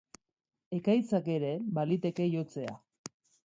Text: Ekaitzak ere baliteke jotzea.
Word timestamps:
Ekaitzak 0.77 1.31
ere 1.35 1.53
baliteke 1.77 2.29
jotzea. 2.33 2.77